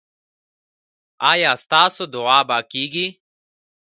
ایا 1.31 1.51
ستاسو 1.63 2.03
دعا 2.13 2.39
به 2.47 2.57
کیږي؟ 2.71 3.07